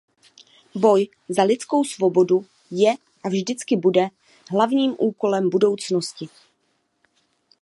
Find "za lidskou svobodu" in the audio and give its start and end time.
1.39-2.45